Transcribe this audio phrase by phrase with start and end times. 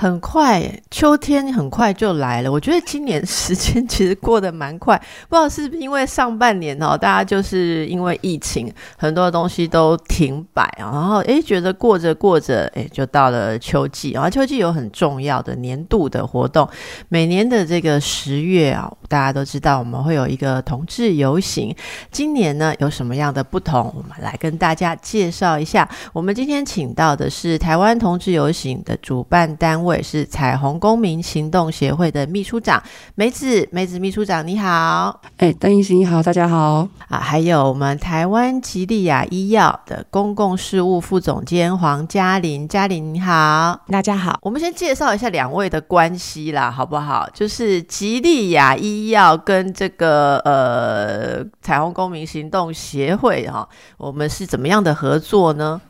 [0.00, 2.52] 很快，秋天很快就来了。
[2.52, 4.96] 我觉得今年时间 其实过得蛮快，
[5.28, 16.68] 不知道是不是因为上半年哦，大家就是因为疫情，很多东西都停摆啊，然后诶，觉得过着过着，诶，就到了秋季然后秋季有很重要的年度的活动，
[17.08, 21.74] 每年的这个十月啊，大家都知道我们会有一个同志游行。
[22.12, 23.92] 今年呢有什么样的不同？
[23.96, 25.88] 我们来跟大家介绍一下。
[26.12, 29.87] 我们今天请到的是台湾同志游行的主办单位。
[29.88, 32.82] 我是彩虹公民行动协会的秘书长
[33.14, 47.26] 梅子，梅子秘书长你好，哎，邓医师你好，大家好啊，还有我们台湾吉利亚医药的公共事务副总监黄嘉玲，嘉玲你好，大家好，我们先介绍一下两位的关系啦，好不好？
[47.32, 55.80] 就是吉利亚医药跟这个呃彩虹公民行动协会哈，我们是怎么样的合作呢？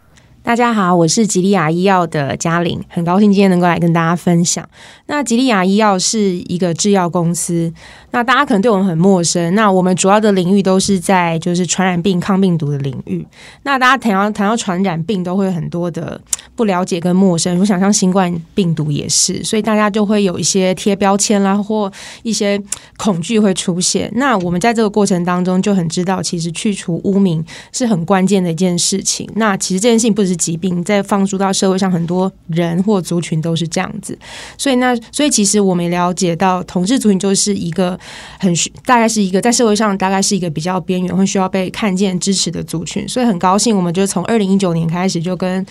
[0.49, 4.67] 大家好，我是吉利亚医药的嘉玲，很高兴今天能够来跟大家分享。
[5.05, 6.19] 那吉利亚医药是
[6.49, 7.71] 一个制药公司。
[8.11, 9.55] 那大家可能对我们很陌生。
[9.55, 13.27] 那我们主要的领域都是在就是传染病抗病毒的领域。
[13.65, 16.19] 那大家谈到谈到传染病，都会很多的
[16.57, 17.59] 不了解跟陌生。
[17.61, 21.93] 我想像新冠病毒也是，所以大家就会有一些贴标签啦，或
[22.23, 22.61] 一些
[22.97, 24.11] 恐惧会出现。
[24.15, 29.29] 那我们在这个过程当中就很知道，其实去除污名是很关键的一件事情。
[29.35, 34.19] 那其实这件事情不只是疾病，在放逐到社会上，很多人或族群都是这样子。
[34.57, 37.98] 所以那所以其实我们了解到，同志族群就是一个。
[38.39, 45.65] 很需大概是一个在社会上大概是一个比较边缘，会需要被看见支持的族群，所以很高兴，我们就从二零一九年开始就跟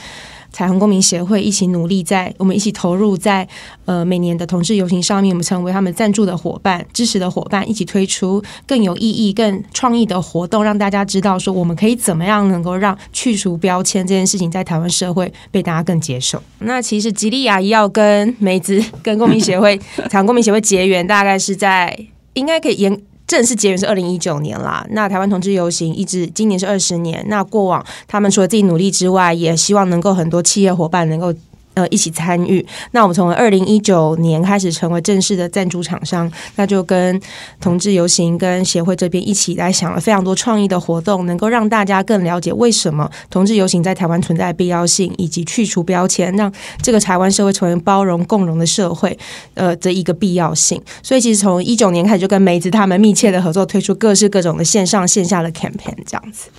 [0.50, 3.46] 彩虹公民协会一起努力，在我们一起投入在
[3.84, 16.42] 呃每年的同志游行上面，我们成为他们赞助的伙伴、支持的伙伴，一起推出更有意义、更创意的活动，让大家知道说我们可以怎么样能够让去除标签这件事情在台湾社会被大家更接受。
[16.60, 19.78] 那其实吉利亚要跟梅子、跟公民协会、
[20.10, 22.08] 彩虹公民协会结缘，大概是在。
[22.38, 24.86] 应该可以延正式结缘是二零一九年啦。
[24.92, 27.26] 那台湾同志游行一直今年是二十年。
[27.28, 31.34] 那过往他们除了自己努力之外，也希望能够很多企业伙伴能够。
[31.78, 32.66] 呃，一起参与。
[32.90, 37.22] 那我们从二零一九年开始成为正式的赞助厂商，那就跟
[37.62, 46.52] 同志游行跟协会这边一起来想了非常多创意的活动，能够让大家更了解为什么同志游行在台湾存在的必要性，以及去除标签，让
[46.82, 49.16] 这个台湾社会成为包容共荣的社会，
[49.54, 50.82] 呃，的一个必要性。
[51.04, 56.50] 所以，其实从一九年开始就跟梅子他们密切的合作，推出各式各种的线上线下的 campaign 这样子。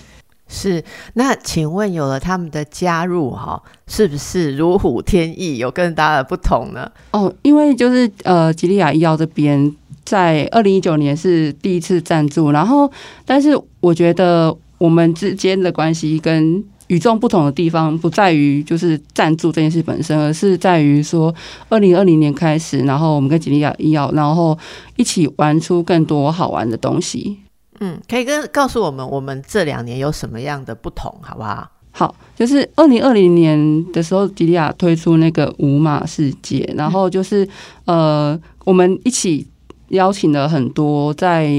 [0.48, 0.82] 是，
[1.14, 6.90] 那请问有了他们的加入，哈，是不是如虎添翼，有更大的不同呢？
[7.12, 9.70] 哦，因为就是呃，吉利亚医药这边
[10.04, 12.90] 在二零一九年是第一次赞助，然后，
[13.26, 13.50] 但是
[13.80, 21.34] 我觉得我们之间的关系跟与众不同的地方，不在于就是赞助这件事本身，而是在于说
[21.68, 24.58] 二零二零年开始，然后我们跟吉利亚医药，然后
[24.96, 27.36] 一起玩出更多好玩的东西。
[27.80, 31.70] 嗯，可以跟告诉我们，我们这两年有什么样的不同，好不好？
[31.92, 37.48] 好，就是二零二零年的时候，迪利亚推出那个五马世界，然后就是
[37.86, 39.46] 呃，我们一起
[39.88, 41.50] 邀请了很多在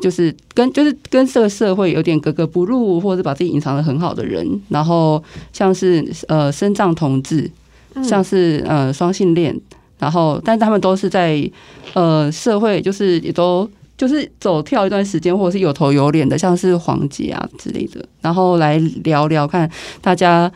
[0.00, 5.22] 就是跟就是跟这个社会有点格格不入，或者把自己隐藏的很好的人，然后
[5.52, 7.50] 像是呃身障同志，
[8.02, 9.58] 像是呃双性恋，
[9.98, 11.50] 然后但他们都是在
[11.94, 13.68] 呃社会就是也都。
[13.96, 20.50] 就是走跳一段时间，或者是有头有脸的，像是黄杰啊之类的，然后来聊聊看大家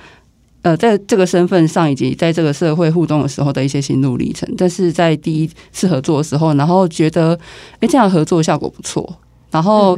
[0.62, 4.52] 呃在这个身份上以及在这个社会互动的时候的一些心路历程。
[4.58, 7.38] 但是在第一次合作的时候，然后觉得
[7.78, 9.08] 哎这样合作效果不错，
[9.52, 9.96] 然后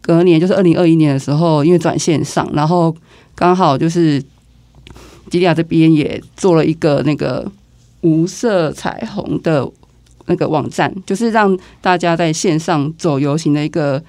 [0.00, 2.92] 隔年就是二零二一年的时候，因为转线上，然后
[3.36, 4.20] 刚好就是
[5.30, 7.48] 吉利亚这边也做了一个那个
[8.00, 9.70] 无色彩虹的。
[10.26, 14.02] 那个网站就是让大家在线上走游行的一个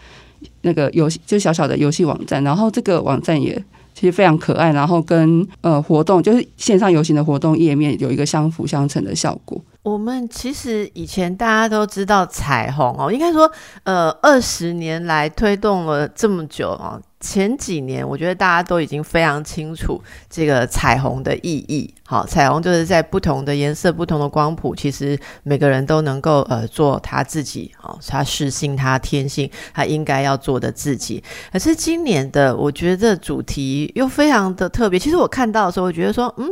[0.61, 2.43] 那个游戏，就小小的游戏网站。
[2.43, 3.61] 然后这个网站也
[3.93, 9.61] 其实非常可爱，然后跟呃活动就是线上游行的活动页面有一个相辅相成的效果。
[9.83, 13.51] 我们其实以前大家都知道彩虹哦，应该说
[13.83, 17.01] 呃二十年来推动了这么久哦。
[17.23, 19.99] 前几年，我觉得大家都已经非常清楚
[20.29, 21.91] 这个彩虹的意义。
[22.05, 27.71] 好，彩虹就是在不同的颜色、不同的光谱，其实每个人都能够呃做他自己。
[27.77, 31.23] 好，他是性，他天性，他应该要做的自己。
[31.51, 34.99] 可是今年的，我觉得主题又非常的特别。
[34.99, 36.49] 其实我看到的时候，我觉得说，嗯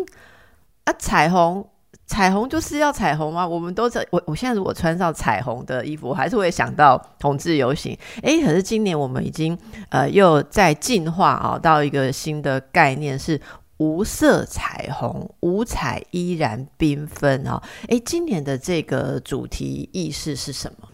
[0.85, 1.68] 啊，彩虹。
[2.11, 3.47] 彩虹就是要彩虹吗？
[3.47, 7.97] 我们都在我我现在如果穿上彩虹的衣服，我还是会想到同志游行。
[8.21, 13.39] 诶，可是今年我们已经呃又在进化啊，到一个新的概念是
[13.77, 17.63] 无色彩虹，五彩依然缤纷啊。
[17.87, 20.87] 诶，今年的这个主题意识是什么？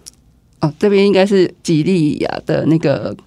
[0.61, 3.17] 哦，这边应该是吉利亚的那个。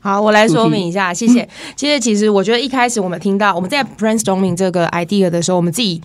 [0.00, 1.46] 好，我来说明一下，谢谢。
[1.74, 6.00] 其实，其实我觉得一开始我们听到我们在 brainstorming 这个 idea 的时候，我们自己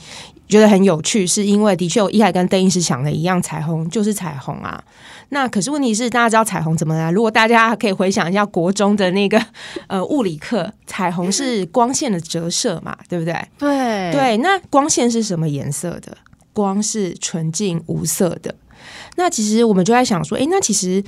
[0.53, 4.83] 觉得很有趣，是因为的确我一开始跟邓医师想的一样，彩虹就是彩虹啊。
[5.29, 7.09] 那可是问题是，大家知道彩虹怎么来？
[7.09, 9.43] 如果大家可以回想一下国中的那个
[9.87, 13.33] 呃物理课，彩虹是光线的折射嘛，对不对？
[13.57, 16.15] 对对，那光线是什么颜色的？
[16.53, 18.53] 光是纯净无色的。
[19.15, 21.03] 那其实我们就在想说，哎，那其实。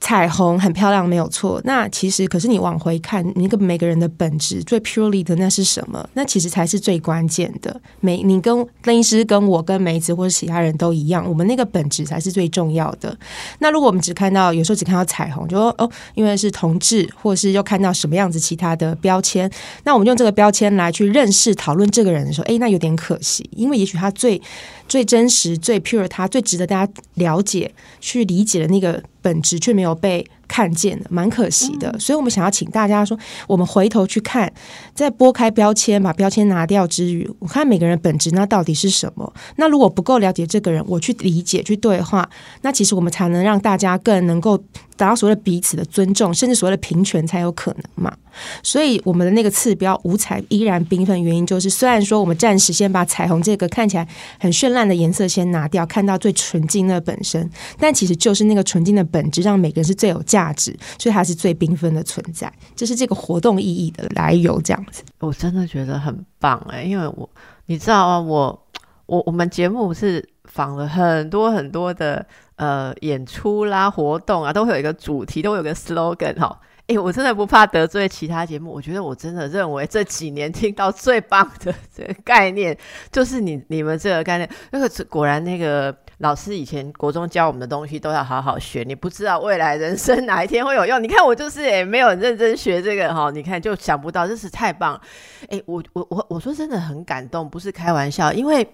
[0.00, 1.60] 彩虹很漂亮，没有错。
[1.64, 6.08] 那其实，可是你往回看，那个每个人的本质最 purely 的那是什么？
[6.14, 7.80] 那其实才是最关键的。
[8.00, 13.16] 每你跟邓医师、跟我、跟梅子或者其他人都一样，我们那个本质才是最重要的。
[13.58, 19.50] 那如果我们只看到有时候只看到彩虹，就说哦，因为是同志，或是又看到什么样子其他的标签，
[19.82, 24.40] 那我们用这个标签来去认识、讨论这个人的时候，哎，那有点可惜，因为也许他最。
[24.88, 27.70] 最真实、最 pure，他最值得大家了解、
[28.00, 31.96] 去理解的那个本质，却没有被看见的，蛮可惜的。
[31.98, 34.52] 所以，我们想要请大家说，我们回头去看，
[34.94, 39.32] 在拨开标签、把标签拿掉之余，我看每个人本质，那到底是什么？
[39.56, 42.28] 那如果不够了解这个人，我去理解、去对话，
[42.62, 44.62] 那其实我们才能让大家更能够。
[44.98, 48.14] 达到所谓的彼此的尊重，甚至所谓的平权才有可能嘛。
[48.62, 54.06] 所以我们的那个次标五彩依然缤纷，原因就是虽然说我们暂时先把彩虹这个看起来
[54.38, 57.48] 很绚烂的颜色先拿掉，看到最纯净的本身，
[57.78, 62.52] 但其实就是那个纯净的本质，让每个人是最有价值，所以它是最缤纷的存在。
[62.76, 65.02] 这是这个活动意义的来由，这样子。
[65.20, 67.28] 我真的觉得很棒哎，因为我
[67.66, 68.66] 你知道啊，我
[69.06, 72.26] 我我们节目是访了很多很多的。
[72.58, 76.60] 呃，演出啦、活动啊，都会有一个主题，都会有个 slogan 哈。
[76.88, 82.76] 哎，我真的不怕得罪其他节目，我觉得我真的认为这几年听到最棒的这个概念，
[83.12, 84.50] 就是你你们这个概念。
[84.72, 88.82] 那个果然，那个老师以前国中教我们的东西都要好好学。
[88.82, 91.00] 你不知道未来人生哪一天会有用。
[91.00, 95.00] 你看我就是也没有认真学这个哈，你看就想不到，真是太棒。
[95.48, 98.68] 哎，我我我我说真的很感动，不是开玩笑，因为。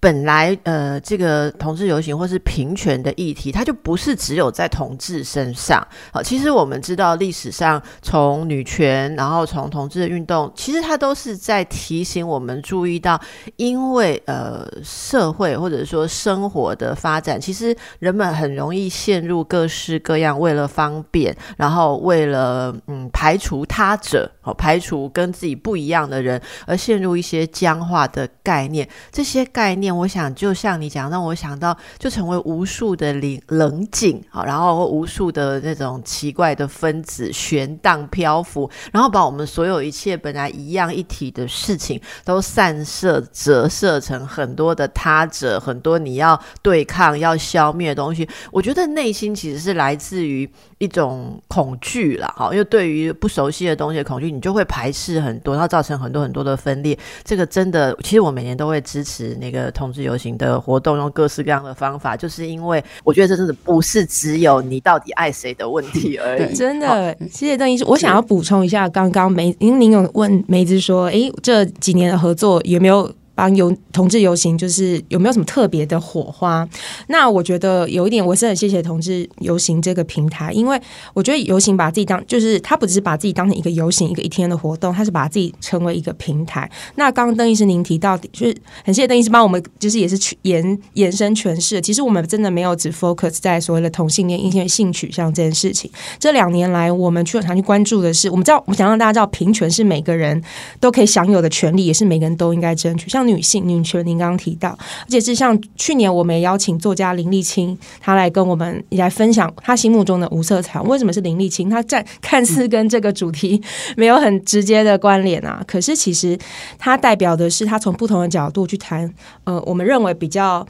[0.00, 5.86] 本来，呃，这个同志游行或是平权的议题，它就不是只有在同志身上。
[6.10, 13.20] 好，其实我们知道历史上从女权，然后从同志的运动，其实它都是在提醒我们注意到，
[13.56, 28.88] 因为呃社会或者说生活的发展，其实人们很容易陷入各式各样为了方便，然后为了嗯排除他者，好排除跟自己不一样的人，而陷入一些僵化的概念。
[29.12, 29.90] 这些概念。
[29.90, 48.26] 我想，就像你讲，让我想到，就成为无数的冷冷井，好，然后无数的那种奇怪的分子悬荡漂浮，然后把我们所有一切本来一样一体的事情，都散射折射成很多的他者，很多你要对抗、要消灭的东西。
[48.52, 50.48] 我觉得内心其实是来自于
[50.78, 56.98] 一种恐惧了，哈，因为对于不熟悉的东西的恐惧，你就会排斥很多，然后造成很多很多的分裂。
[57.24, 59.70] 这个真的，其实我每年都会支持那个。
[59.70, 66.54] 同志游行的活动，用各式各样的方法，就是因为我觉得这真的不是只有你到底爱谁的问题而已。
[66.54, 67.84] 真的，谢谢邓医师。
[67.86, 73.10] 我想要补充一下，刚刚梅，因为您有问梅子说，哎，这几年的合作有没有？
[73.40, 76.68] 帮游同志游行，就是有没有什么特别的火花？
[77.06, 80.78] 那我觉得有一点，我是很谢谢同志游行这个平台，因为
[81.14, 86.70] 我觉得游行把自己当，就是他不只是把自己当成一个游行一个一天的活动，他是把自己成为一个平台。
[86.96, 88.54] 那刚刚邓医师您提到，就是
[88.84, 91.80] 很谢谢邓医师帮我们，就是也是延延伸诠释。
[91.80, 95.90] 其实我们真的没有只 focus 在所谓的同性恋、异性性取向这件事情。
[96.18, 100.42] 这两年来，我们去常去关注的是，我们知道，我们想让大家知道，平权是每个人
[100.78, 103.08] 都可以享有的权利，也是每个人都应该争取。
[103.08, 110.80] 像女性女权，您刚刚提到，而且是像去年我们也邀请作家林立清，他来跟我们来分享他心目中的无色彩。
[110.82, 111.70] 为什么是林立清？
[111.70, 113.62] 他在看似跟这个主题
[113.96, 116.38] 没有很直接的关联啊，可是其实
[116.78, 119.12] 他代表的是他从不同的角度去谈，
[119.44, 120.66] 呃，我们认为比较。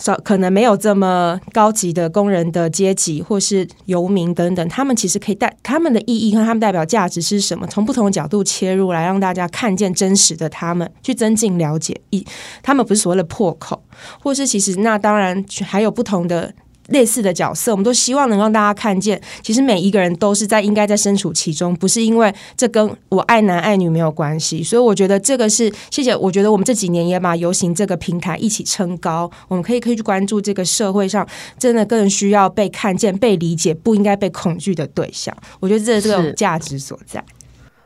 [0.00, 7.66] 少可能没有这么高级的工人的阶级，或是游民等等，他们其实可以带他们的意义和他们代表价值是什么？
[7.68, 12.00] 从不同的角度切入来让大家看见真实的他们，去增进了解。
[12.10, 12.26] 一
[12.62, 13.82] 他们不是所谓的破口，
[14.20, 16.52] 或是其实那当然还有不同的。
[16.90, 24.62] 类似的角色，我们都希望能让大家看见，其实每一个人都是在应该在身处其中，不是因为这跟我爱男爱女没有关系。
[24.62, 31.26] 所以我觉得这个是谢谢，我觉得我们这几年也把游行这个平台一起撑高，我们可以可以去关注这个社会上
[31.58, 35.36] 真的更需要被看见、被理解、不应该被恐惧的对象。
[35.60, 37.24] 我觉得这是这种价值所在。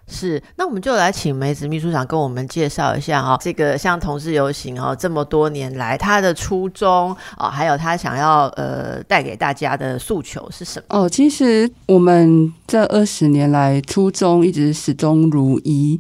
[0.07, 10.99] 是，那我们就来请梅子秘书长跟我们介绍一下哈，这个像同志游行哈，这么多年来他的初衷啊，还有他想要呃带给大家的诉求是什么？
[10.99, 15.99] 哦，其实我们这二十年来初衷一直始终如一，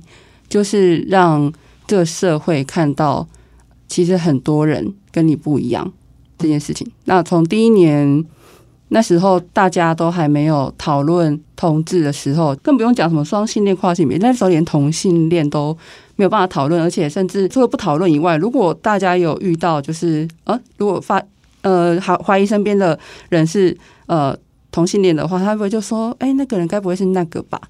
[0.48, 1.50] 就是让
[1.86, 3.26] 这个社会看到，
[3.88, 5.92] 其实很多人跟你不一样
[6.38, 6.86] 这件事情。
[7.04, 8.24] 那从第一年。
[8.94, 14.16] 那时候大家都还没有讨论同志的时候，更不用讲什么双性恋、跨性别。
[14.18, 15.76] 那时候连同性恋都
[16.14, 21.20] 没有办法讨论，而且甚至除了不讨论以外，如果大家有遇到，就是呃，如果发
[21.62, 22.96] 呃怀怀疑身边的
[23.30, 24.36] 人是呃
[24.70, 27.60] 同性恋的话，他会就说：“哎，那个人该不会是那个吧？”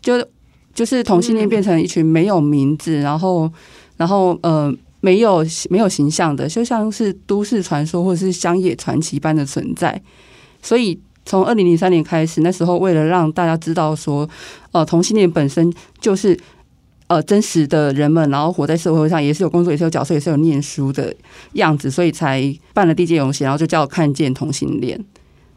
[0.00, 0.24] 就
[0.72, 3.50] 就是同性恋变成一群没有名字，然后
[3.96, 10.00] 然后呃没有没有形象的，就像是都市传说或者是乡野传奇般的存在。
[10.62, 14.28] 所以从二零零三年开始，那时候为了让大家知道说，
[14.72, 16.38] 呃，同性恋本身就是
[17.06, 21.14] 呃真实的人们，然后活在社会上也是有工作，也是有角色，也是有念书的
[21.52, 22.42] 样子，所以才
[22.74, 24.98] 办了第一届游行，然后就叫看见同性恋。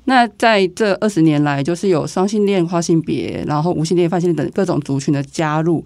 [0.05, 5.85] 那在这二十年来，就是有双性恋、跨性别，然后无性恋、泛性恋等各种族群的加入。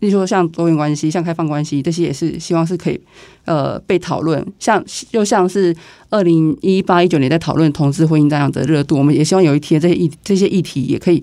[0.00, 3.00] 例如说，像多元关系、像开放关系，这些也是希望是可以
[3.44, 4.44] 呃被讨论。
[4.58, 5.74] 像又像是
[6.08, 11.22] 二零一八一九年在讨论同志婚姻这样的热度，我们也希望有一天这些议这些议题也可以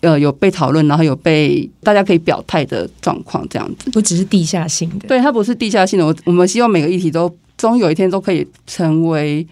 [0.00, 5.08] 呃有被讨论，然后有被大家可以表态的状况，这样子不只是地下性的。
[5.08, 6.06] 对，它不是地下性的。
[6.06, 9.46] 我我们希望每个议题都终有一天都可以成为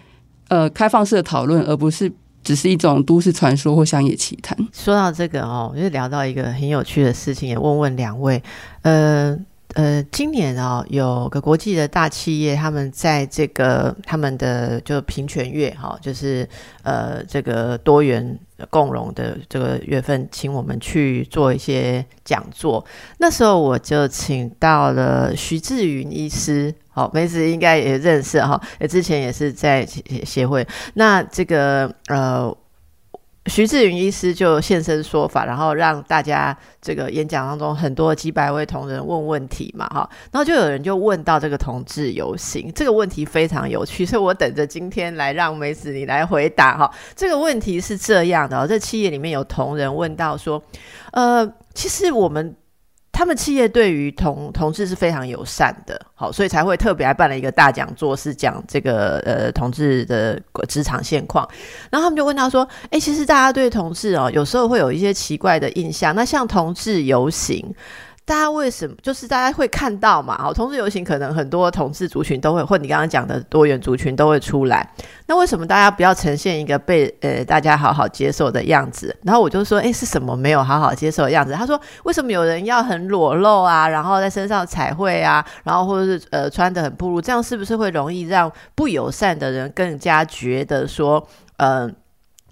[0.48, 2.12] 呃开放式的讨论，而不是。
[2.42, 4.56] 只是一种都市传说或乡野奇谈。
[4.72, 8.42] 说到这个哦，我就聊到一个很有趣的事情，也问问两位。
[8.82, 9.38] 呃
[9.74, 16.48] 呃，今年哦，有个国际的大企业，他们在这个他们的就平权月哈，就是
[16.82, 18.36] 呃这个多元
[18.68, 22.84] 共荣的这个月份，请我们去做一些讲座。
[23.18, 26.74] 那时候我就请到了徐志云医师。
[27.00, 30.66] 好，梅子应该也认识哈，也之前也是在协协会。
[30.92, 32.54] 那这个呃，
[33.46, 46.92] 徐志云医师就现身说法，然后让大家这个演讲当中很多几百位同仁问问题嘛，哈，然后就有人就问到这个同志游行这个问题非常有趣，所以我等着今天来让梅子你来回答哈。
[47.16, 50.62] 这个问题是这样的，这企业里面有同仁问到说，
[51.12, 52.54] 呃，其实我们。
[53.20, 61.46] 他们企业对于同同志是非常友善的，好，所以才会特别来办了一个大讲座，是讲这个呃同志的职场现况。
[61.90, 66.14] 然后他们就问他说：“哎，其实大家对同志哦，有时候会有一些奇怪的印象。
[66.14, 67.62] 那像同志游行。”
[68.30, 70.38] 大家为什么就是大家会看到嘛？
[70.38, 74.88] 好，同志游行可能很多同志族群都会，或你刚刚讲的多元族群都会出来。
[75.26, 79.12] 那为什么大家不要呈现一个被呃大家好好接受的样子？
[79.24, 81.52] 然后我就说，哎，是什么没有好好接受的样子？
[81.54, 83.88] 他说，为什么有人要很裸露啊？
[83.88, 85.44] 然后在身上彩绘啊？
[85.64, 87.20] 然后或者是呃穿的很暴露？
[87.20, 91.92] 这样是不是会容易让不友善的人更加觉得说，嗯？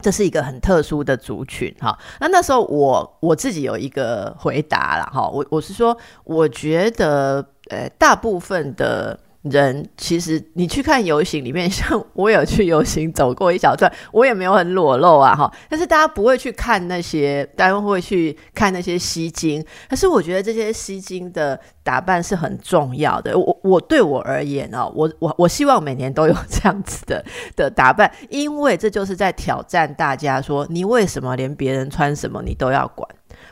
[0.00, 1.98] 这是一个很特殊的族群，哈。
[2.20, 5.28] 那那时候我我自己有一个回答了，哈。
[5.28, 9.18] 我我是说，我觉得，呃，大部分的。
[9.42, 15.50] 人其实你去看游行里面， 像我有去游行走过一小段，我也没有很裸露啊哈。
[15.68, 19.64] 但是大家不会去看那些，大家会去看那些吸睛。
[19.88, 23.38] 可是我觉得这些吸睛的打扮是很重要的。
[23.38, 33.08] 我我对我而言哦，我我我希望每年都有这样子的 的打扮，因为这就是在挑战大家说，你为什么连别人穿什么你都要管？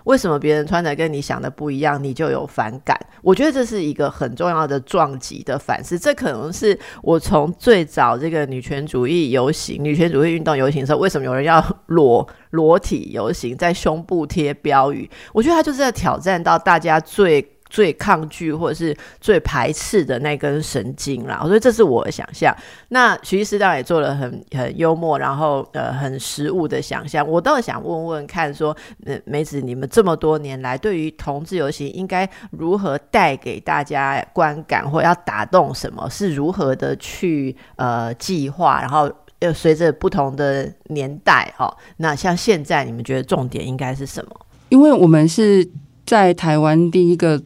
[0.06, 2.98] 为什么别人穿的跟你想的不一样，你就有反感？
[3.22, 5.98] 我觉得这是一个很重要的撞击的反思。
[5.98, 15.10] 这可能是我从最早这个女权主义游行、女权主义运动游行的时候，为什么有人要裸裸体游行，在胸部贴标语？
[15.32, 17.55] 我觉得他就是在挑战到大家最。
[17.76, 22.56] 最抗拒或者是最排斥的那根神经啦，所以这是我的想象。
[22.88, 27.28] 那徐医师当然也做了很很幽默，然后呃很实物的想象。
[27.28, 36.08] 我倒想问问看，说呃梅子，你们这么多年来对于同志游行应该如何带给大家观感，或要打动什么？
[36.08, 38.80] 是如何的去呃计划？
[38.80, 44.30] 然后又随着不同的年代哈，那像现在你们觉得重点应该是什么？
[44.70, 45.68] 因为我们是
[46.06, 47.42] 在台湾第一个。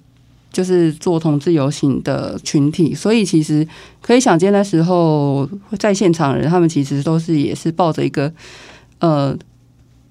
[0.53, 3.67] 就是做同志游行的群体，所以其实
[4.01, 8.33] 可以想见那时候在现场的人，他们其实都是也是抱着一个
[8.99, 9.37] 呃，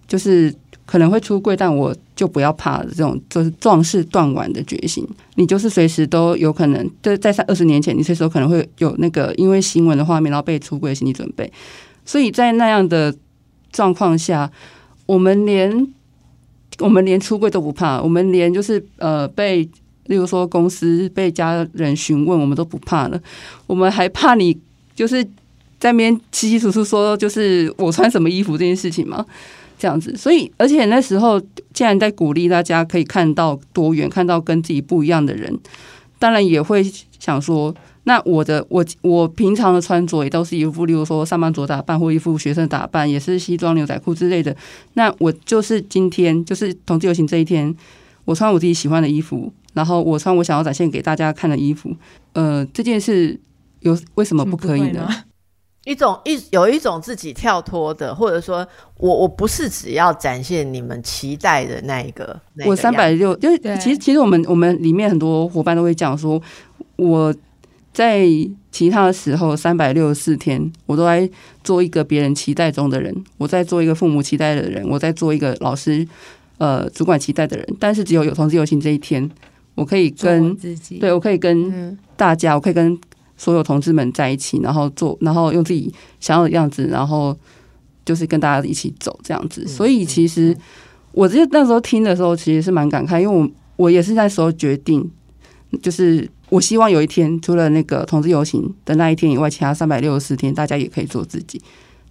[0.08, 0.53] 就是
[0.86, 5.08] 可能会出柜，但我就不要怕的这种，就是壮士断腕的决心。
[5.36, 11.51] 你就是随时都有可能，就在二十年前，你随时都可能会有那个因为新闻的画面，然后被出柜的心理准备。
[12.05, 13.13] 所以在那样的
[13.72, 14.51] 状况下，
[15.05, 15.88] 我们连
[16.79, 19.69] 我们连出柜都不怕，我们连就是呃被，
[20.09, 23.19] 例如说公司被家人询问，我们都不怕了。
[23.65, 24.55] 我们还怕你
[24.93, 25.23] 就是
[25.79, 29.25] 在那边稀稀疏疏说，就是我穿什么衣服这件事情吗？
[29.79, 31.39] 这样子，所以而且那时候
[31.73, 35.57] 既然在鼓励大家可以看到多元，看到跟自己不一样的人，
[36.19, 36.85] 当然也会
[37.17, 37.73] 想说。
[38.05, 44.55] 那我的我我平常的穿着也都是一副，例如说上班族打扮或一副学生打扮，也是西装牛仔裤之类的。
[44.93, 47.75] 那我就是今天就是同志游行这一天，
[48.29, 51.89] 我穿我自己喜欢的衣服，然后我穿我想要展现给大家看的衣服。
[52.33, 53.39] 呃，这件事
[53.79, 55.09] 有为什么不可以呢？
[55.86, 58.67] 一种一有一种自己跳脱的，或者说
[58.98, 62.39] 我我不是只要展现你们期待的那一个。
[62.67, 66.39] 我三百六，就是其实其实我们我们里面很多伙伴都会讲说，
[66.98, 67.33] 我。
[67.91, 68.24] 在
[68.71, 71.27] 其他的时候，三百六十四天，我都在
[71.63, 76.07] 做一个别人期待中的人，我在做一个父母期待的人，我在做一个老师、
[76.59, 77.67] 呃主管期待的人。
[77.79, 79.27] 但是只有有同志游行这一天，
[79.73, 80.55] 我可以跟
[80.99, 82.95] 对我可以跟大家，我可以跟
[83.35, 87.35] 所有同志们在一起，然后做，然后用自己想要的样子，然后
[88.05, 89.65] 就是跟大家一起走这样子。
[89.67, 90.55] 所以其实
[91.13, 95.11] 我这那时候听的时候，其实是蛮感慨，因为我我也是那时候决定，
[95.81, 96.29] 就是。
[96.51, 101.61] 我希望有一天，除了那个同志游行的那一天以外，其他三百六十四天，大家也可以做自己。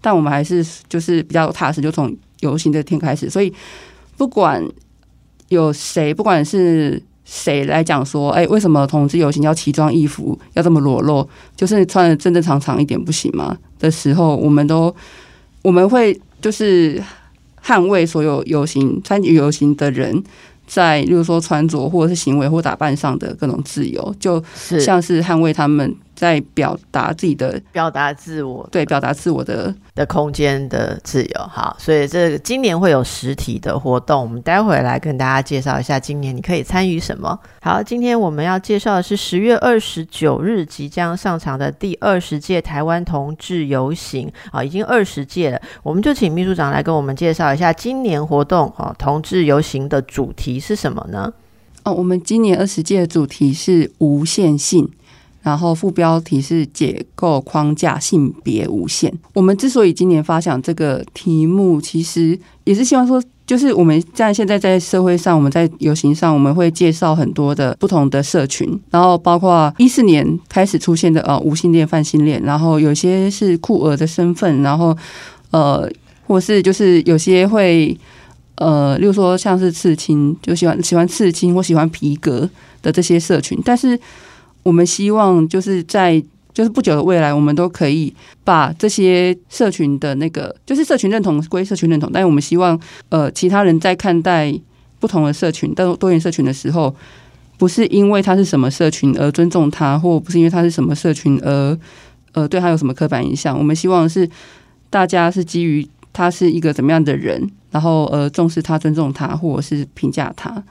[0.01, 3.29] 但我们还是就是比较踏实，就从游行这天开始。
[3.29, 3.53] 所以，
[4.19, 4.63] 不管
[5.49, 13.57] 有谁，不管是谁来讲说，哎，为什么同志游行要奇装异服，要这么裸露，就是穿的正正常常一点不行吗？
[13.79, 14.95] 的时候，我们都
[15.63, 17.03] 我们会就是
[17.65, 20.23] 捍卫所有游行参与游行的人。
[20.67, 24.43] 在，例如说穿着或者是行为或打扮上的各种自由，就
[24.79, 25.97] 像是捍卫他们。
[26.19, 31.41] 在表达自己的表达自我，对表达自我的的空间的自由。
[31.49, 37.39] 好，所以这个今年会有实体的活动，我们待会来跟大家介绍一下今年你可以参与什么。
[37.63, 51.33] 好，今天我们要介绍的是十月二十九日即将上场的第二十届台湾同志游行啊，已经二十届了，我们就请秘书长来跟我们介绍一下今年活动啊，同志游行的主题是什么呢？
[51.85, 54.91] 哦，我们今年二十届的主题是无限性。
[55.43, 59.13] 然后副标题是解构框架，性别无限。
[59.33, 74.95] 我们之所以今年发想这个题目，其实也是希望说，就是我们在现在在社会上，我们在游行上，我们会介绍很多的不同的社群，然后包括一四年开始出现的呃无性恋、泛性恋，然后有些是酷儿的身份，然后
[75.51, 75.89] 呃，
[76.27, 77.97] 或是就是有些会
[78.57, 82.51] 呃，例如说像是刺青，就喜欢喜欢刺青或喜欢皮革
[82.83, 83.99] 的这些社群，但是。
[84.69, 88.13] 我们希望就是在就是不久的未来，我们都可以
[88.45, 92.79] 把这些社群的那个，就是社群认同归社群认同，但是我们希望
[93.09, 94.53] 呃，其他人在看待
[95.01, 96.95] 不同的社群、多多元社群的时候，
[97.57, 101.79] 不是因为他是什么社群而尊重他，或不是因为他是什么社群而
[102.33, 103.57] 呃对他有什么刻板印象。
[103.57, 104.29] 我们希望是
[104.91, 110.63] 大家是基于他是一个怎么样的人，然后呃重视他、尊重他，或者是评价他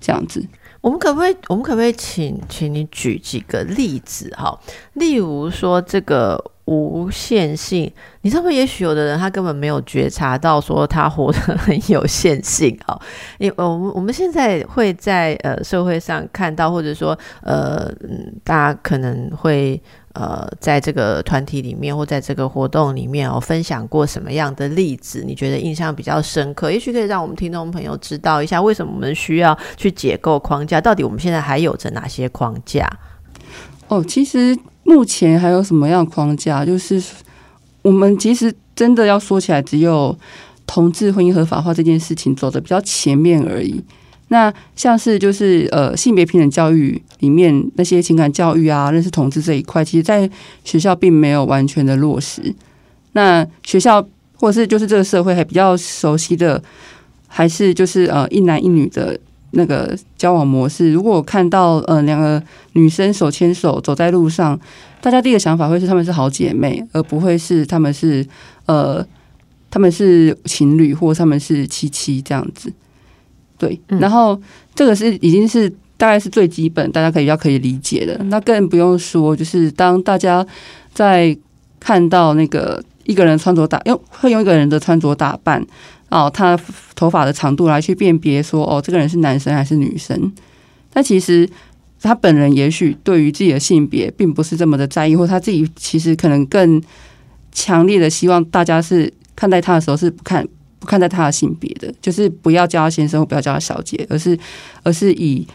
[0.00, 0.42] 这样子。
[0.86, 1.36] 我们可不可以？
[1.48, 4.56] 我们可不可以请请你举几个例子哈？
[4.92, 8.52] 例如说这个无限性，你知道吗？
[8.52, 12.96] 也许有的人他根本没有觉察到说他活得很有限性哈。
[13.38, 19.82] 因我们我们现在会在呃社会上看到，或者说呃嗯，大家可能会。
[20.18, 25.22] 呃，在这个团体里面或在这个活动里面，哦，分享过什么样的例子？
[25.26, 26.72] 你觉得印象比较深刻？
[26.72, 30.80] 也许可以让我们听众朋友知道一下，为什么我们需要去解构框架？
[30.80, 32.88] 到底我们现在还有着哪些框架？
[33.88, 36.64] 哦，其实目前还有什么样框架？
[36.64, 37.02] 就是
[37.82, 40.18] 我们其实真的要说起来，只有
[40.66, 43.84] 同志婚姻合法化这件事情走的比较前面而已。
[44.28, 50.28] 那像是就是呃性别平等教育里面那些情感教育啊，认识同志这一块，其实，在
[50.64, 52.54] 学校并没有完全的落实。
[53.12, 54.02] 那学校
[54.34, 56.62] 或者是就是这个社会还比较熟悉的，
[57.28, 59.18] 还是就是呃一男一女的
[59.52, 60.92] 那个交往模式。
[60.92, 64.58] 如果我看到呃两个女生手牵手走在路上，
[65.00, 68.26] 大家第一个想法会是她们是好姐妹，而不会是她们是
[68.66, 69.06] 呃
[69.70, 72.72] 她们是情侣或她们是妻妻这样子。
[73.58, 74.40] 对，然后
[74.74, 78.16] 这个是已经是大概是最基本，大家可以要可以理解的。
[78.24, 80.46] 那更不用说，就是当大家
[80.92, 81.36] 在
[81.80, 85.64] 看到那个一个人穿着打用会用一个人的穿着打扮
[86.08, 86.58] 哦，他
[86.94, 90.32] 头发的长度来去辨别说哦，这个人是男生还是女生。
[90.92, 91.48] 但其实
[92.00, 96.82] 他本人也许对于自己的性别并不是这么的在意，或他自己其实可能更
[97.52, 100.46] 强烈的希望大家是看待他的时候是不看
[100.78, 104.38] 不看待他的性别的，就是不要叫他先生或不要叫他小姐，而是
[104.82, 105.46] 而是以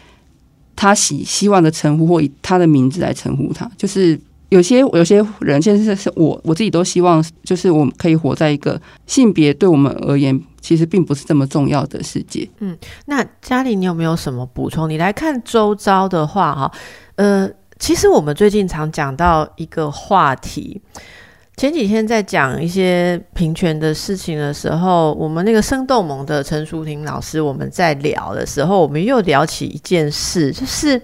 [0.76, 4.18] 他希希望的称呼或以他的名字来称呼他，就是。
[4.52, 12.46] 有些有些人，现在是我我自己都希望，就是我们可以活在一个性别对我们而言其实并不是这么重要的世界。
[12.58, 14.90] 嗯那嘉玲，你有没有什么补充？
[14.90, 16.72] 你来看周遭的话，哈，
[17.14, 20.82] 呃，其实我们最近常讲到一个话题，
[21.56, 31.00] 前几天在讲一些平权的事情的时候，我们那个生动盟的陈淑婷老师，我们在聊的时候，我们又聊起一件事，就是。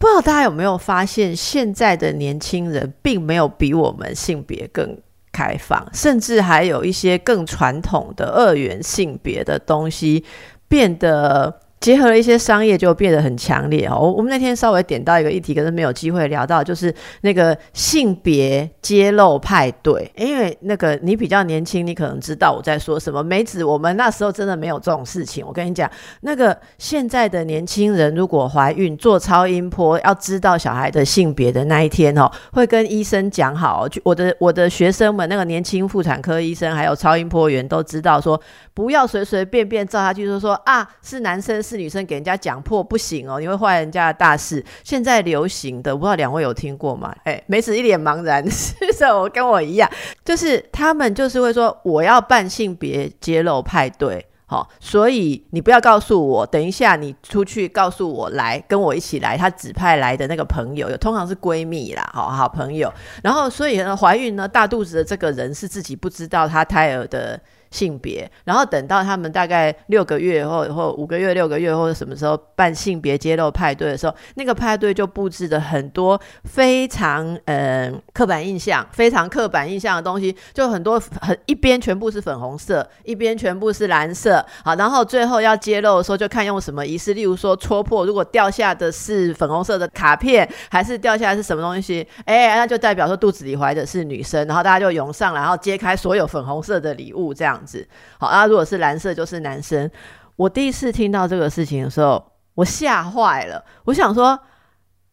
[0.00, 4.96] 不知道大家有没有发现，现在的年轻人并没有比我们性别更
[5.32, 10.24] 开放，甚至还有一些更传统的二元性别的东西
[10.68, 11.60] 变得。
[11.80, 14.12] 结合了一些商业，就变得很强烈哦。
[14.16, 20.10] 我们那天稍微点到一个议题，可是没有机会聊到，就是那个性别揭露派对。
[20.16, 23.22] 因为那个你比较年轻，你可能知道我在说什么。
[23.22, 25.44] 梅子，我们那时候真的没有这种事情。
[25.46, 25.88] 我跟你讲，
[26.22, 33.86] 那个现在的年轻人如果怀孕做超音波，要知道小孩的性别的那一天哦，会跟医生讲好。
[34.02, 38.40] 我的我的学生们，那个年轻妇产科医生还有超音波员都知道说。
[38.74, 44.64] 不要随随便便照下去，说说啊是男生是女生，给人家讲破不行哦，你会坏人家的大事。
[44.82, 47.14] 现在流行的，不知道两位有听过吗？
[47.24, 49.90] 哎，梅子一脸茫然，是我跟我一样，
[50.24, 62.90] 就是他们就是会说我要办性别揭露派对，好，所以你不要告诉我，等一下你出去告诉我来跟我一起来，他指派来的那个朋友，有通常是闺蜜啦，好好朋友，
[63.22, 67.38] 然后所以呢，怀孕呢大肚子的这个人是自己不知道他胎儿的。
[67.70, 97.57] 性别，然后等到他们大概六个月或或五个月、六个月或者什么时候办性别揭露派对的时候，那个派对就布置的很多非常嗯刻板印象、非常刻板印象的东西，就很多很一边全部是粉红色，一边全部是蓝色，好，然后最后要揭露的时候就看用什么仪式，例如说戳破，如果掉下的是粉红色的卡片，还是掉下来是什么东西，哎，那就代表说肚子里怀的是女生，然后大家就涌上来，然后揭开所有粉红色的礼物，这样。
[97.58, 97.86] 样子
[98.18, 99.90] 好，那如果是蓝色就是男生。
[100.36, 103.64] 我第一次听到这个事情的时候，我吓坏了。
[103.84, 104.38] 我想说，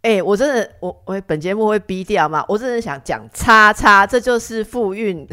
[0.03, 2.45] 哎，我真的，我我本节目会逼掉吗？
[2.47, 5.27] 我真的想讲叉叉，这就是复运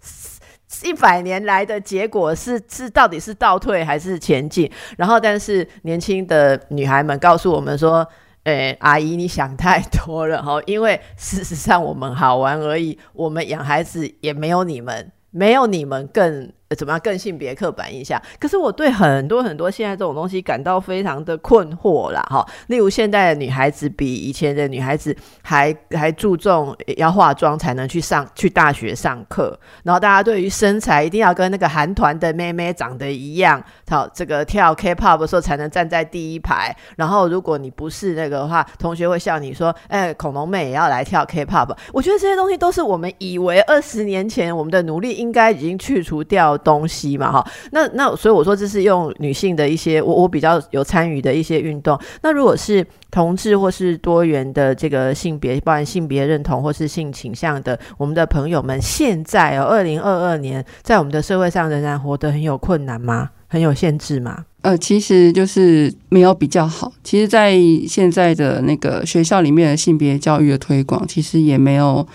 [0.82, 4.70] 一百年来的结果，是是到底是倒退还是前进？
[4.96, 8.08] 然后，但是年轻的女孩们告诉我们说，
[8.44, 15.12] 哎，阿姨你想太多了哈，因为事实上我们好玩而已，我们养孩子也没有你们。
[15.38, 16.52] 没有你们更。
[16.76, 18.20] 怎么样更性别刻板印象？
[18.38, 22.46] 可是我对很多很多现在这种东西感到非常的困惑啦，哈。
[22.66, 36.76] 例如现在的女孩子比以前的女孩子还还注重要化妆才能去上去大学上课，然后大家对于身材一定要跟那个韩团的妹妹长得一样，好，这个跳 K-pop 的时候才能站在第一排。
[36.96, 46.57] 然后如果你不是那个的话，同学会笑你说：“哎，恐龙妹也要来跳 K-pop。”我觉得这些东西都是我们以为二十年前我们的努力应该已经去除掉。
[46.58, 51.98] 东西嘛，哈，那那所以我说这是用女性的一些，我我比较有参与的一些运动。
[52.22, 63.30] 那如果是同志或是多元的这个性别，包含性别认同或是性倾向的，我们的朋友们，现在哦，二零二二年，在我们的社会上仍然活得很有困难吗？
[63.50, 64.44] 很有限制吗？
[64.60, 66.92] 呃，其实就是没有比较好。
[67.02, 72.06] 其实，在现在的那个学校里面的性别教育的推广，其实也没有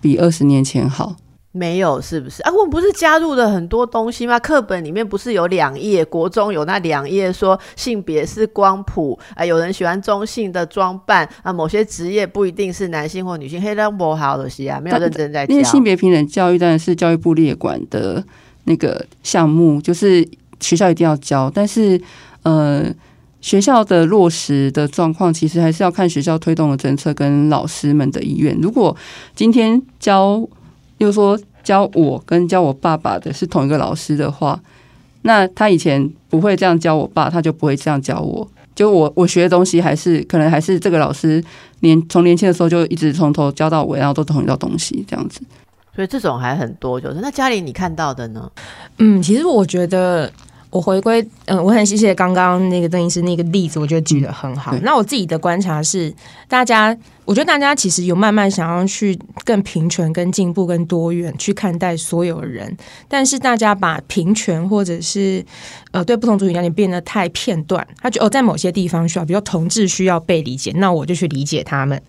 [0.00, 1.14] 比二十年前好。
[1.52, 2.52] 没有是不是啊？
[2.52, 4.38] 我们不是加入了很多东西吗？
[4.38, 13.60] 课本里面不是有两页，国中有那两页说性别是光谱啊，有人喜欢中性的装扮啊，某些职业不一定是男性或女性。
[13.60, 15.52] 黑人不好的西啊，没有认真在教。
[15.52, 18.24] 因为性别平等教育当然是教育部列管的
[18.64, 20.24] 那个项目，就是
[20.60, 21.50] 学校一定要教。
[21.52, 22.00] 但是
[22.44, 22.84] 呃，
[23.40, 28.56] 学校的落实的状况，其实还是要看学校推动的政策跟老师们的意愿。
[28.62, 28.96] 如果
[29.34, 30.48] 今天教。
[31.00, 34.60] 又说教我跟教我爸爸的是同一个老师的话，
[35.22, 38.46] 那他以前不会这样教我爸，他就不会这样教我。
[38.74, 41.42] 就我我学的东西还是可能还是这个老师
[41.80, 45.40] 年从年轻的时候就一直从头教到尾，然后都同一道东西这样子。
[45.94, 48.50] 所以这种还很多，就是那家里你看到的呢？
[48.98, 50.30] 嗯，其实我觉得。
[50.70, 54.72] 我回归，嗯，我很谢谢刚刚那个邓医师那个例子，我觉得举得很好。
[54.82, 56.14] 那我自己的观察是，
[56.46, 62.76] 大家，我觉得大家其实有慢慢想要去更平权、跟进步、跟多元去看待所有人，
[63.08, 65.44] 但是大家把平权或者是
[65.90, 72.00] 呃对不同族群了解变得太片段，他觉得哦，在某些地方需要，比如同志需要被理解，那我就去理解他们。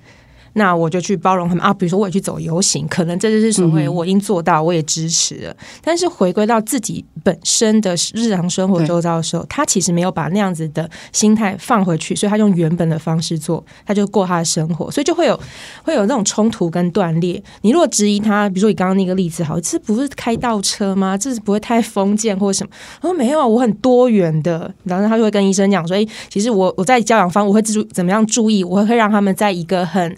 [0.54, 5.56] 那我就去包容他们啊，比如说我也去走游行，可能这就是所谓我已经做到，我也支持了。
[5.84, 15.40] 但是回归到自己本身的日常生活周遭的时候，他其实没有把那样子的心态放回去，所以他用原本的方式做，他就过他的生活，所以就会有
[15.84, 17.42] 会有那种冲突跟断裂。
[17.62, 21.18] 你如果质疑他，比如说你刚刚那个例子，好，这不是开倒车吗？
[21.18, 22.70] 这是不会太封建或者什么？
[23.02, 24.72] 他说没有啊，我很多元的。
[24.84, 30.18] 然后他就会跟医生讲，所以其实我我在教养方我会注怎么样注意，我会让他们在一个很。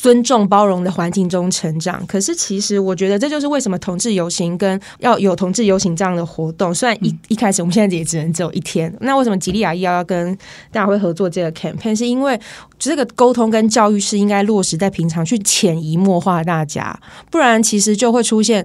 [0.00, 6.74] 尊重包容的环境中成长，可是其实我觉得这就是为什么同志游行跟要有同志游行这样的活动。
[6.74, 10.34] 虽然一一开始我们现在也只能只有一天，那为什么吉利亚医药要跟
[10.72, 11.94] 大家会合作这个 campaign？
[11.94, 12.40] 是因为
[12.78, 16.98] 这个沟通跟教育是应该落实在平常，去潜移默化大家，
[17.30, 18.64] 不然其实就会出现。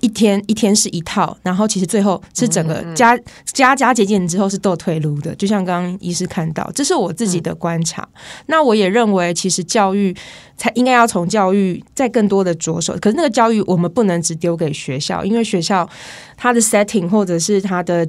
[0.00, 3.16] 一天一天是一套，然后其实最后是整个加
[3.52, 8.08] 加加减减之后是倒退路的，就像刚刚医师看到，这是我自己的观察。
[8.46, 10.16] 那我也认为，其实教育
[10.60, 15.88] 才应该要从教育再更多的着手，可是那个教育我们不能只丢给学校，因为学校
[16.36, 18.06] 它的 setting 或者是它的。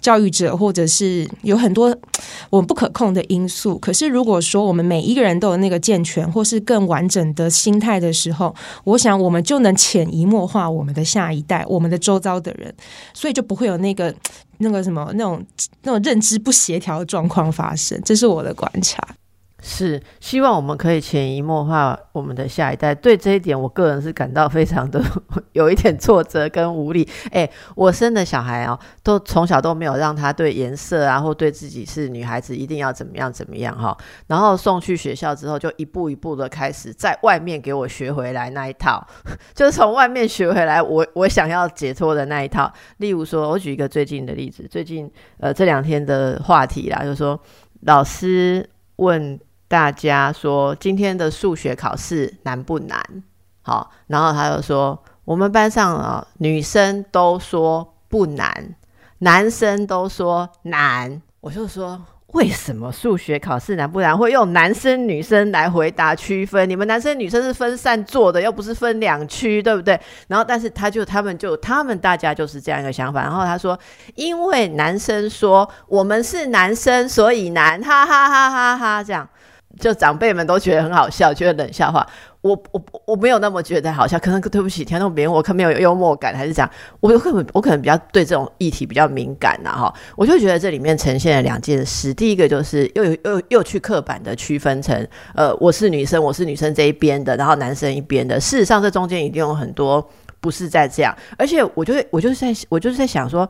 [0.00, 1.96] 教育者，或者是有很多
[2.50, 3.78] 我们不可控的因素。
[3.78, 12.74] 可是，如果说我们每一个人都有那个健全或是更完整的心态的时候，我想我们就能潜移默化我们的下一代，我们的周遭的人，
[13.14, 14.12] 所以就不会有那个
[14.58, 15.40] 那个什么那种
[15.84, 18.00] 那种认知不协调的状况发生。
[18.04, 19.06] 这是我的观察。
[19.64, 22.92] 是希望我们可以潜移默化我们的下一代。
[22.92, 25.00] 对这一点，我个人是感到非常的
[25.54, 27.08] 有一点挫折跟无力。
[27.30, 33.96] 哎，我生的小孩啊，都从小都没有让他对颜色啊，或对自己是女孩子一定要怎么样怎么样哈。
[34.26, 39.06] 然后送去学校之后，就一步一步的开始在外面给我学回来那一套，
[39.54, 42.68] 就是从外面学回来我我想要解脱的那一套。
[42.96, 47.40] 例如说，我举一个最近的例子，最近呃这两天的话题啦，就是说
[47.82, 49.38] 老师问。
[49.72, 53.02] 大家说今天的数学考试难不难？
[53.62, 58.74] 好，然后他就说我们班上啊，女生都说不难，
[59.20, 61.22] 男生都说难。
[61.40, 61.98] 我就说
[62.34, 66.68] 为什么数学考试难不难会用男生女生来回答区分？
[66.68, 69.98] 你们男生女生是分散做的，又不是分两区，对不对？
[70.28, 73.22] 然后但是他就他们就他们大家就是这样一个想法。
[73.22, 73.78] 然后他说，
[74.16, 79.26] 因为男生说我们是男生，所以难，哈哈哈哈哈这样。
[79.78, 82.06] 就长辈们都觉得很好笑，觉得冷笑话。
[82.42, 89.94] 我我我没有那么觉得好笑，可能对不起，听众别人，我可没有幽默感，还是讲我有可能我可能比较对这种议题比较敏感呐哈。
[90.16, 98.40] 我就觉得这里面呈现了两件事，第一个就是又有又又去刻板的区分成呃我是女生，我是女生这一边的，然后男生一边的。
[98.40, 100.04] 事实上，这中间一定有很多
[100.40, 103.48] 不是在这样，而且我就我就是在我就是在想说。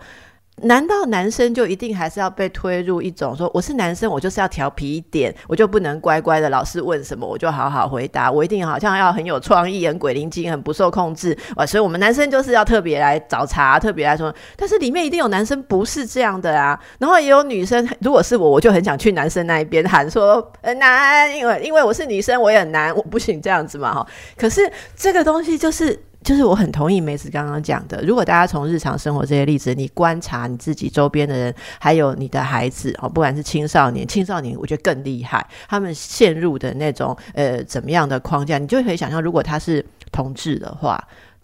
[0.61, 11.67] 难道男生就一定还是要被推入一种说我是男生，我就是要调皮一点，我就不能乖乖的老师问什么我就好好回答，我一定好像要很有创意、很鬼灵精、很不受控制啊？
[11.67, 24.07] 所以我们男生就是要特别来找茬，特别来说，但是里面一定有男生不是这样的啊，然后也有女生，如果是我，我就很想去男生那一边喊说，呃，难，因为因为我是女生，我也很难，我不行这样子嘛哈。
[24.37, 25.99] 可是这个东西就是。
[26.23, 41.03] 就是我很同意梅子刚刚讲的，如果大家从日常生活这些例子，你观察你自己周边的人，还有你的孩子哦，不管是青少年，青少年我觉得更厉害，他们陷入的那种呃怎么样的框架，你就可以想象，如果他是同志的话。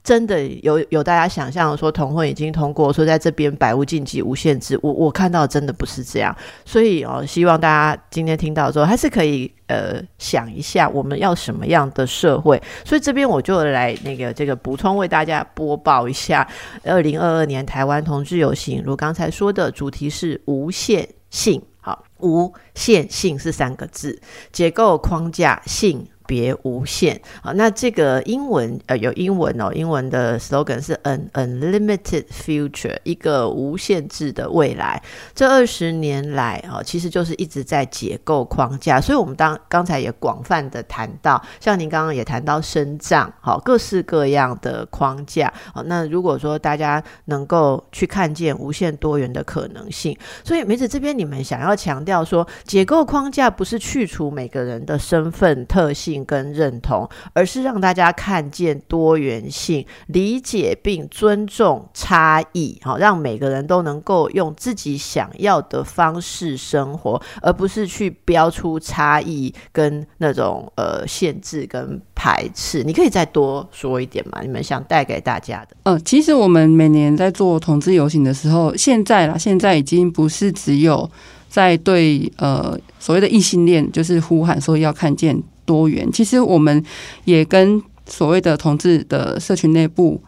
[0.08, 12.58] 真的有有大家想象说同婚已经通过，说在这边百无禁忌无限制，我我看到真的不是这样，所以哦，希望大家今天听到之后还是可以呃想一下我们要什么样的社会。
[12.86, 16.48] 所以这边我就来那个这个补充为大家播报一下，
[16.84, 24.18] 二零二二年台湾同志游行，如刚才说的主题是无限性，好，无限性是三个字，
[24.52, 26.02] 结构框架性。
[26.28, 27.52] 别无限啊！
[27.52, 35.02] 那这个英文呃有英文哦，英文的 slogan 是 an unlimited future，一个无限制的未来。
[35.34, 39.00] 这二十年来啊，其实就是一直在解构框架。
[39.00, 45.50] 所以，我们当刚才也广泛的谈到，像您刚刚也谈到生长，好，各式各样的框架。
[45.72, 50.14] 好，那如果说大家能够去看见无限多元的可能性，
[50.44, 56.17] 所以梅子这边你们想要强调说，解构框架不是去除每个人的身份特性。
[56.24, 72.82] 跟认同，而是让大家看见多元性，理解并尊重差异，好，让每个人都能够用自己想要的方式生活，而不是去标出差异跟那种呃限制跟排斥。
[72.82, 74.40] 你可以再多说一点吗？
[74.42, 75.76] 你们想带给大家的？
[75.84, 81.10] 呃，其实我们每年在做同志游行的时候，现在啦，现在已经不是只有
[81.48, 86.08] 在对呃所谓的异性恋，就是呼喊说要看见多元。
[86.10, 86.82] 其实我们
[87.26, 90.18] 也跟所谓的同志的社群内部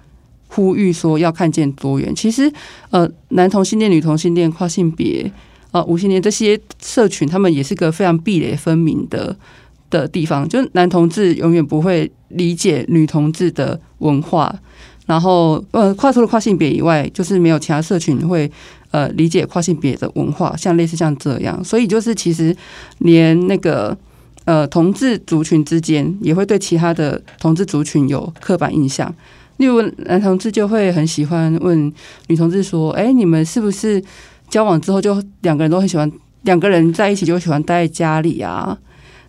[0.49, 2.15] 呼吁说要看见多元。
[2.15, 2.53] 其实
[2.91, 5.33] 呃，男同性恋、女同性恋、跨性别、
[5.71, 9.35] 呃无性恋这些社群，他们也是个非常壁垒分明的
[9.89, 10.47] 的地方。
[10.47, 14.55] 就是男同志永远不会理解女同志的文化。
[15.07, 18.49] 然后，呃，跨出了跨性别以外，就是没有其他社群会
[18.93, 22.57] 呃理解跨性别的文化，像类似像这样，所以就是其实
[22.99, 23.97] 连那个
[24.45, 29.15] 呃同志族群之间也会对其他的同志族群有刻板印象。
[29.59, 31.93] 例如，男同志就会很喜欢问
[32.29, 34.03] 女同志说：“哎，你们是不是
[34.49, 36.11] 交往之后就两个人都很喜欢，
[36.43, 38.77] 两个人在一起就喜欢待在家里啊？”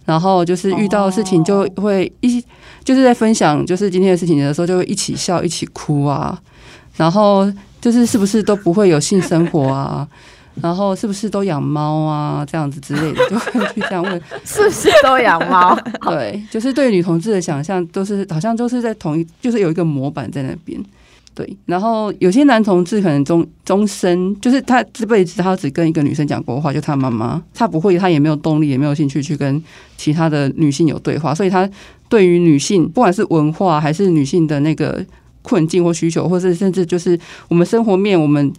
[0.06, 2.44] 然后就是遇到事情就会一
[2.84, 6.42] 就是在分享就是今天的事情的时候就会一起笑一起哭啊，
[6.96, 10.08] 然后就是是不是都不会有性生活啊？
[10.62, 12.46] 然后是不是都养猫啊？
[12.50, 15.78] 这样子之类的就会去这样问， 是不是都养猫？
[16.10, 20.82] 对，就是对女同志的想象都是好像都是在同一，就是有一个模板在那边。
[21.34, 29.64] 对，然后有些男同志可能终终身就是他这辈子他只跟一个女生讲过话，就他妈妈，他不会，他也没有动力，也没有兴趣去跟
[29.96, 31.68] 其他的女性有对话，所以他
[32.10, 35.04] 对于女性，不管是文化还是女性的那个
[35.42, 38.52] 困境或需求，或是甚至就是我们生活面，我们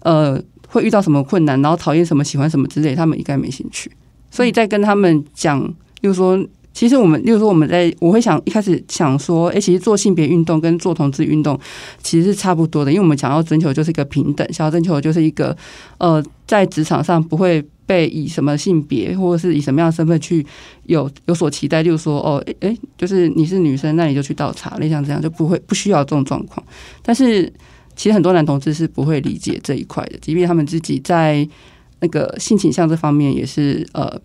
[0.00, 0.36] 呃
[0.66, 3.90] 会遇到什么困难，然后讨厌什么，喜欢什么之类，他们应该没兴趣，
[4.30, 5.62] 所以在跟他们讲，
[6.02, 6.44] 就是说。
[6.76, 11.58] 其实我们，例如说我们在，我会想一开始想说，哎，其实做性别运动跟做同志运动
[12.02, 15.56] 其实是差不多的，因为我们想要征求就是一个平等，想要征求就是一个
[15.96, 20.44] 呃，在职场上不会被以什么性别或者是以什么样的身份去
[20.82, 26.62] 有有所期待，就是说哦，哎，就是你是女生，那你就去倒茶，类像这样就不会不需要这种状况。
[27.02, 27.50] 但是
[27.96, 31.48] 其实很多男同志是不会理解这一块的，即便他们自己在
[32.00, 34.20] 那个性倾向这方面也是呃。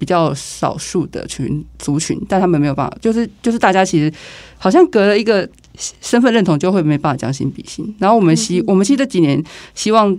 [0.00, 4.10] 比较少数的群族群，但他们没有办法，就是就是大家其实
[4.56, 7.94] 好像隔了一个身份认同，就会没办法将心比心。
[7.98, 10.18] 然后我们希我们其实这几年希望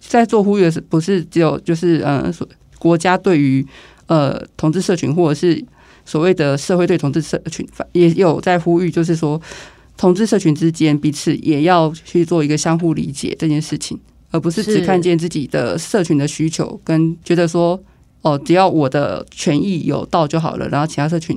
[0.00, 2.28] 在做呼吁的是，不是只有就是呃，
[2.80, 3.64] 国家对于
[4.06, 5.64] 呃同志社群，或者是
[6.04, 9.40] 所谓的社会对同志社群，也有在呼吁，就是说
[10.02, 13.96] 同志社群之间彼此也要去做一个相互理解这件事情，
[14.32, 17.80] 而不是只看见自己的社群的需求，跟觉得说。
[18.24, 21.36] 哦，只要我的权益有到就好了，然后其他社群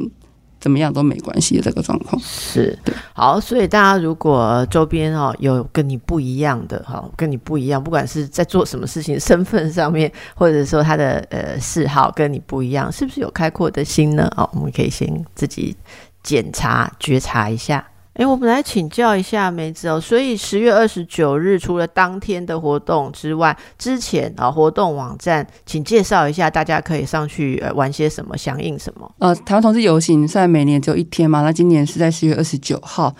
[0.59, 2.77] 怎么样都没关系的这个状况是
[3.11, 14.31] 好，所以大家如果周边哦有跟你不一样的哈，跟你不一样，不管是在做什么事情、身份上面，或者说他的呃嗜好跟你不一样，是不是有开阔的心呢？
[14.37, 15.75] 哦，我们可以先自己
[16.21, 17.83] 检查、觉察一下。
[18.15, 19.99] 哎，我们来请教一下梅子哦。
[19.99, 29.11] 所以十月二十九日，除了当天的活动之外，之前啊活动网站，请介绍一下，大家可以上去玩些什么，响应什么？
[29.19, 33.13] 呃，台湾同志游行虽然每年只有一天嘛，那今年是在十月二十九号。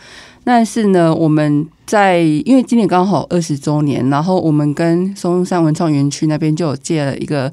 [0.46, 7.52] 但是呢，我们在因为今年刚好二十周年，然后我们跟松山文创园区那边就有借了一个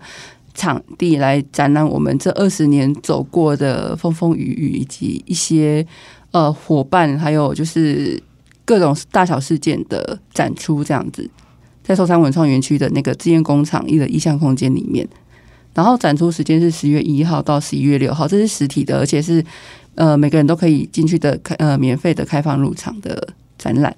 [0.55, 5.85] 场地来展览我们这二十年走过的风风雨雨，以及一些。
[6.33, 8.23] 呃，伙伴还有就是
[8.65, 11.31] 各种大小事件的展出，这样子，
[11.83, 15.07] 在寿山文创园区的那个自愿工厂一的意向空间里面，
[15.75, 19.45] 然后展出时间是十月一号到十一月六号，这是实体的，而且是
[19.95, 23.95] 呃每个人都可以进去的呃免费的开放入场的展览。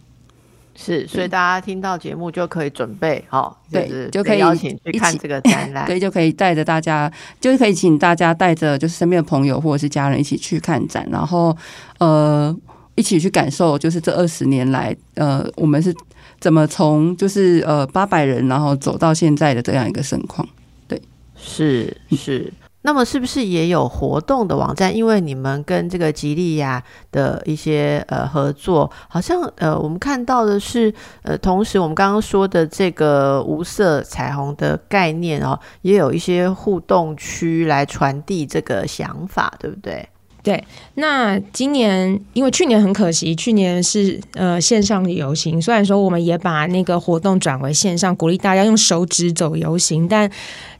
[0.76, 7.10] 是，所以大家听到节目就可以准备好，对，就可以邀请去看这个展览， 对，就可以带着大家，
[7.40, 11.56] 就是可以请大家带着就是身边的朋友或者是家人一起去看展，然后
[11.98, 12.54] 呃
[12.96, 15.94] 一起去感受，就是这二十年来呃我们是
[16.40, 20.46] 怎么从就是呃八百人然后走到现在的这样一个盛况，
[20.88, 21.00] 对，
[21.36, 22.52] 是是。
[22.86, 24.94] 那么是不是也有活动的网站？
[24.94, 30.92] 因为你们跟这个吉利亚的一些呃合作，好像呃我们看到的是
[31.22, 40.06] 呃，同时我们刚刚说的这个无色彩虹的概念哦，也有一些互动区来传递这个想法，对不对？
[40.42, 40.62] 对。
[40.96, 50.30] 那今年因为去年很可惜，去年是呃线上游行，虽然说我们也把那个活动转为线上，鼓励大家用手指走游行，但。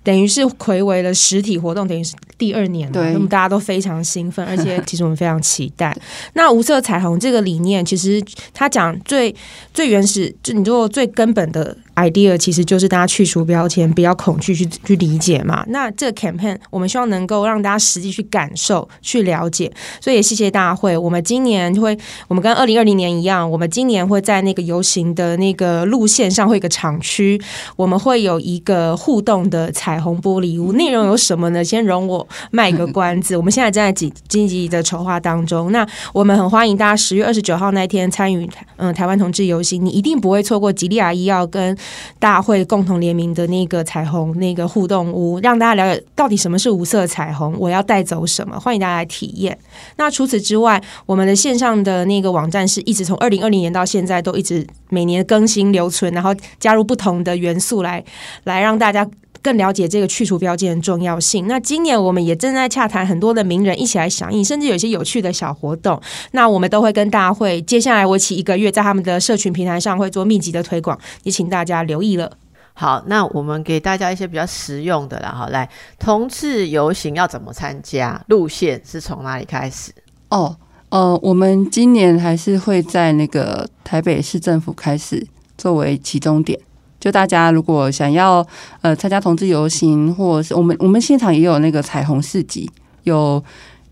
[0.05, 5.96] 等于是回违了实体活动，等于是第二年了，对那么大家都非常兴奋， 而且其实我们非常期待。
[6.34, 9.34] 那无色彩虹这个理念，其实它讲最
[9.72, 15.64] 最原始，就你做最根本的 idea，其实就是大家去除标签，不要恐惧去去理解嘛。
[15.68, 20.96] 那这个 campaign 我们希望能够让大家实际去感受、去了解，所以也谢谢大会。
[20.98, 21.96] 我们今年会，
[22.28, 27.40] 我们跟二零二零年一样，我们今年会在那个游行的那个路线上会有一个厂区，
[27.76, 31.62] 我们会有一个互动的彩虹玻璃屋，内容有什么呢？
[31.62, 33.36] 先容我卖个关子。
[33.36, 35.70] 我们现在正在积积极的筹划当中。
[35.70, 41.78] 那我们很欢迎大家十月二十九号那天参与嗯台湾同志游行，你一定不会错过吉利亚医药跟
[42.18, 49.57] 大会共同联名的那个彩虹那个互动屋，让大家了解到底什么是无色彩虹，我要带走什么，欢迎大家来体验。
[49.95, 58.05] 那除此之外，我们的线上的那个网站是一直从二零二零年到现在都一直每年更新留存，然后加入不同的元素来
[58.42, 59.09] 来让大家。
[59.45, 61.47] 更了解这个去除标签的重要性。
[61.47, 66.01] 那今年我们也正在洽谈很多的名人一起来响应，甚至有一些有趣的小活动。
[66.32, 72.32] 那我们都会跟大家会接下来为期一个月，在他们的社群平台上会做密集的推广，也请大家留意了。
[72.72, 75.28] 好，那我们给大家一些比较实用的啦。
[75.28, 75.68] 好，来，
[75.99, 78.20] 同志游行要怎么参加？
[78.28, 79.92] 路线是从哪里开始？
[80.30, 80.57] 哦，
[80.88, 85.24] 呃，我们今年还是会在那个台北市政府开始
[85.59, 86.59] 作为起终点。
[87.05, 88.46] 就大家如果想要
[88.80, 92.70] 呃参加同志游行，或者是我们我们现场也有那个彩虹市集，
[93.02, 93.44] 有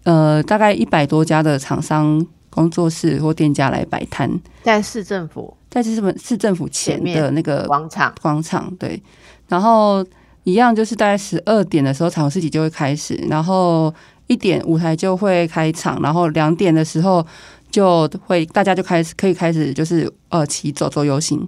[0.04, 5.54] 呃大概一百多家的厂商、工作室或店家来摆摊，在市政府。
[5.68, 8.14] 在市政市政府前的那个广场。
[8.22, 9.02] 广场，对，
[9.48, 10.02] 然后
[10.44, 13.94] 一样就是大概十二点的时候，彩虹市集就会开始，然后
[14.26, 17.26] 一点舞台就会开场，然后两点的时候
[17.70, 21.46] 就会大家就开始可以开始就是呃骑走走游行，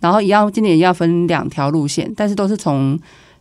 [0.00, 2.98] 然后一样今年一样分两条路线，但是都是从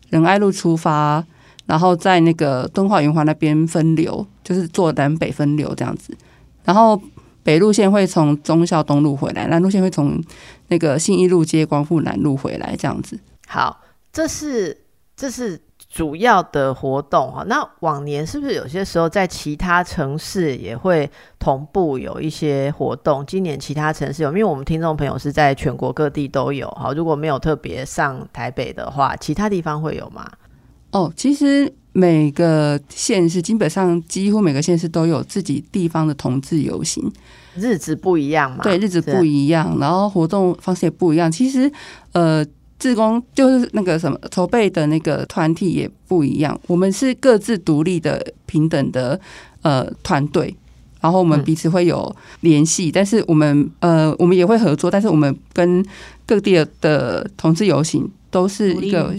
[0.10, 1.24] 仁爱路出发，
[1.66, 6.16] 然后在那个敦化圆环那边分流，就是做南北分流这样子，
[6.64, 7.02] 然后。
[7.46, 10.20] 北路线会从忠孝东路回来，南路线会从
[10.70, 13.20] 那个信义路接光复南路回来，这样子。
[13.46, 13.82] 好，
[14.12, 14.76] 这是
[15.16, 15.62] 这是
[15.96, 17.46] 主要的活动哈。
[17.48, 23.26] 那往年是不是有些时候在其他城市也会同步有一些活动？
[23.26, 26.92] 今年其他城市有，因为我们听众朋友是在全国各地都有哈。
[26.92, 30.30] 如果没有特别上台北的话，其他地方会有吗？
[30.92, 37.10] 哦，其实每个县市基本上几乎每个县市都有自己地方的同志游行，
[37.56, 38.64] 日子不一样嘛？
[38.64, 41.32] 对，日子不一样，然后活动方式也不一样。
[41.32, 41.72] 其实，
[42.12, 42.46] 呃，
[42.78, 49.20] 志工就是那个什么筹备的那个团体也不一样，我们是各自独立的平等的
[49.62, 50.56] 呃团队。
[51.02, 55.86] 然后我们嗯彼此会有联系，但是我们呃，我们也会合作，但是我们跟
[56.26, 59.14] 各地的的同志游行都是一个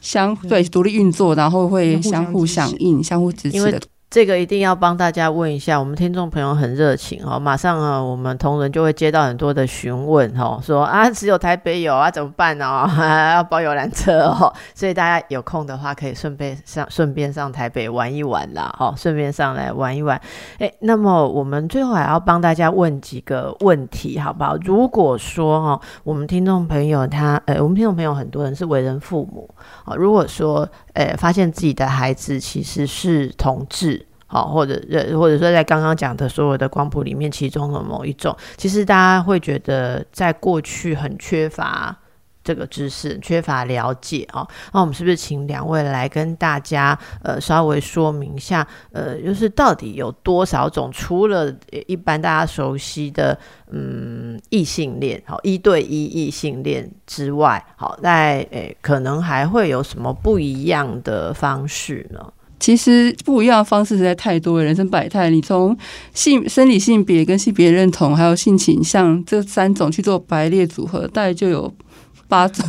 [0.00, 3.78] 相对独立运作，然后会相相互响应、相互支持的。
[4.08, 12.64] 这个一定要帮大家问一下，我们听众朋友很热情哦，马上啊，我们同仁就会接到很多的询问哦，说啊，只有台北有啊，怎么办呢、
[13.34, 20.18] 要包游览车哦，所以大家有空的话，可以顺便上顺便上台北玩一玩啦，哦，顺便上来玩一玩。
[20.58, 24.56] 哎，那么我们最后还要帮大家问几个问题，好不好？
[24.62, 29.50] 如果说哦，我们听众朋友他，呃，我们听众朋友很多人是为人父母，
[29.84, 30.66] 哦，如果说
[30.96, 34.04] 呃，发现自己的孩子其实是同志。
[34.28, 41.96] 好，或者呃，或者说在刚刚讲的所有的光谱里面，其中的某一种，其实大家会觉得在过去很缺乏
[42.46, 44.46] 这个知识，缺乏了解哦。
[44.72, 51.52] 那我们是不是请两位来跟大家呃稍微说明一下，呃，就是到底有多少种，除了
[51.88, 53.36] 一般大家熟悉的
[53.72, 62.20] 嗯异性恋，好一对一异性恋之外，好在诶可能还会有什么不一样的方式呢？
[62.58, 65.28] 其实不一样的方式实在太多了，人生百态。
[65.28, 65.76] 你从
[66.14, 71.70] 性、生理性别跟性别认同，还有性倾向这三种去做排列组合，大概就有
[72.28, 72.64] 八种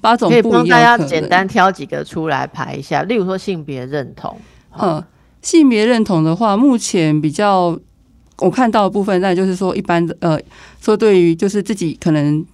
[0.00, 0.98] 八种可以帮大家。
[1.06, 4.36] 简单挑几个出来排一下，例如说性别认同，
[4.78, 5.02] 嗯，
[5.40, 7.78] 性别认同的话，目前比较
[8.38, 10.38] 我看到的部分，那就是说一般的呃，
[10.80, 12.44] 说对于就是自己可能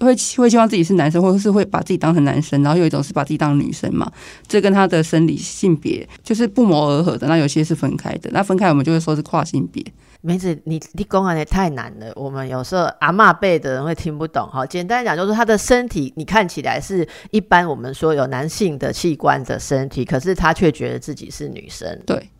[0.00, 4.10] 会会希望自己是男生，或者是会把自己当成男生，然后有一种是把自己当女生嘛，
[4.46, 7.26] 这跟他的生理性别就是不谋而合的。
[7.28, 9.84] 那有些是分开的，那分开我们就会说是跨性别。
[10.26, 14.48] 梅子，你你公安也太难了，我们有时候阿嬷辈的人会听不懂。
[14.48, 22.00] 哈，简单讲就是他的身体，你看起来是一般我们说有男性的器官的身体，可是他却觉得自己是女生。
[22.06, 22.30] 对，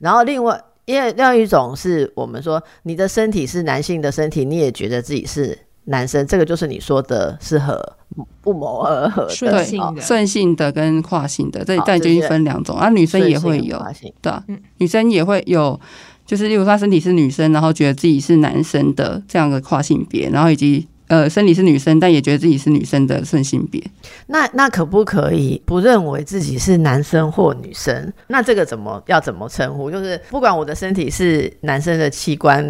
[0.00, 7.80] 然后另外，因为另外一种是我们说你的身体是男性的身体，你也觉得自己是男生，这个就是你说的是和
[8.40, 13.80] 不谋而合顺的，性的顺性的跟跨性的，这好但就已经分两种啊，女生也会有
[14.20, 15.78] 对啊嗯，女生也会有，
[16.28, 23.82] 就是例如说她身体是女生，然后觉得自己是男生的这样的跨性别，然后以及呃身体是女生，但也觉得自己是女生的顺性别。
[24.26, 28.12] 那那可不可以不认为自己是男生或女生？
[28.26, 29.90] 那这个怎么要怎么称呼？
[29.90, 32.62] 就是不管我的身体是男生的器官，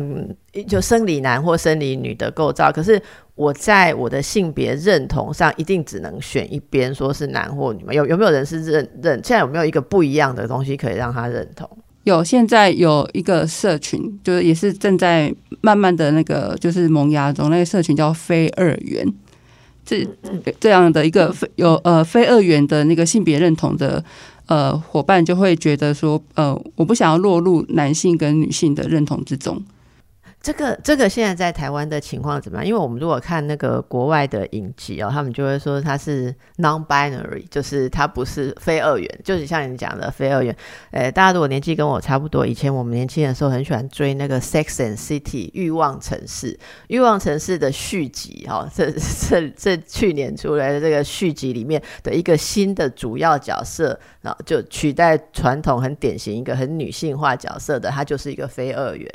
[0.69, 3.03] 就生理男或生理女的构造，可是
[3.35, 7.93] 我在我的性别认同上一定只能选一边，说是男或女吗？
[7.93, 9.15] 有有没有人是认认？
[9.25, 11.69] 现在有没有一个不一样的东西可以让他认同？
[12.09, 19.07] 有现在有一个社群，就是也是正在慢慢的那个就是萌芽中，那个社群叫非二元，
[19.85, 20.07] 这
[20.59, 24.03] 这样的一个非有呃非二元的那个性别认同的
[24.47, 29.63] 呃伙伴，就会觉得说呃我不想要落入男性跟女性的认同之中。
[30.49, 32.67] 这个这个现在在台湾的情况怎么样？
[32.67, 40.57] 因为我们如果看那个国外的影集哦，他们就会说它是 non-binary，就是它不是非二元，就是像你讲的非二元。
[40.91, 48.91] 呃，大家如果年纪跟我差不多，以前我们年轻的时候很喜欢追那个《Sex and City》欲望城市，欲望城市的续集哈、哦，这
[49.29, 59.07] 这这去年出来的这个续集里面的一个新的主要角色，然后就取代传统很典型一个很女性化角色的，它就是一个非二元。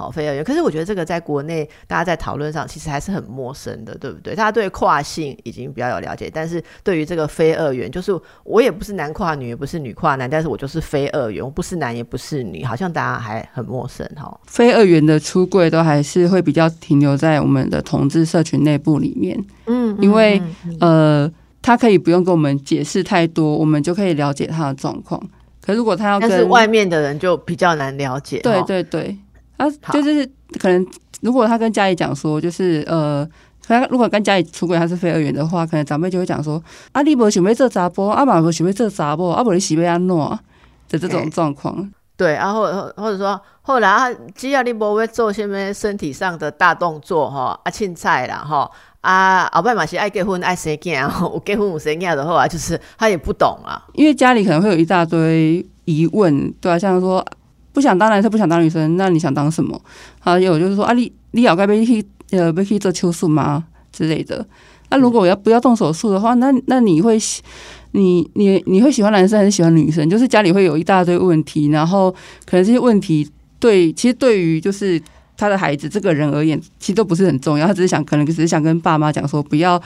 [0.00, 0.42] 好，非二元。
[0.42, 4.34] 可是我觉得这个在国内大家在讨论上其实还是很陌生的，对不对？
[4.34, 14.40] 大家对跨性已经比较有了解，但是对于这个非二元，就是我也不是男跨女，也不是女跨男，但是我就是非二元，我不是男也不是女，好像大家还很陌生哈。
[14.46, 20.40] 非二元的出柜都还是会比较停留在我们的同志社群内部里面，嗯因为
[20.80, 21.30] 呃，
[21.60, 25.20] 他可以不用跟我们解释太多，我们就可以了解他的状况。
[25.60, 28.40] 可如果他要跟但是外面的人就比较难了解。
[28.40, 29.14] 对，对对，
[29.60, 30.26] 啊，好就是
[30.58, 30.86] 可能
[31.20, 33.28] 如果他跟家里讲说，就是呃，
[33.66, 40.16] 他如果跟家里出轨他是非二元的话，可能长辈就会讲说，啊，你无想要做查甫，啊嘛无想要做查某，啊无你是要安怎
[40.88, 41.92] 的这种状况。
[42.16, 48.70] 对，然后或或者说后来啊，只要你不会做什么身体上的大动作哈，啊，凊彩啦哈。
[49.02, 53.82] 啊，后摆嘛是爱结婚爱生囝，有结婚有生囝的话，就是他也不懂啊。
[53.94, 57.24] 因为家里可能会有一大堆疑问，对啊，像说
[57.72, 59.80] 不想当男生，不想当女生，那你想当什么？
[60.18, 64.46] 还有就是说啊，你你要该被去呃被去做手术吗之类的？
[64.90, 67.42] 那如果我要不要动手术的话，那那你会喜
[67.92, 70.08] 你你你会喜欢男生还是喜欢女生？
[70.08, 72.10] 就是家里会有一大堆问题，然后
[72.44, 75.00] 可能这些问题对，其实对于就是。
[75.36, 77.66] 他的孩子这个人而言，其实都不是很重要。
[77.66, 79.82] 他只是想，可能只是想跟爸妈讲说，不要